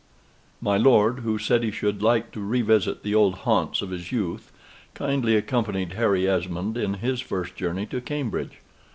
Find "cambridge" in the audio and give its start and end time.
8.01-8.61